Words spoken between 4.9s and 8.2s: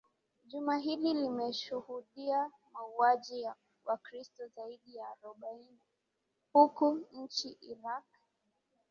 ya arobaini huko nchini iraq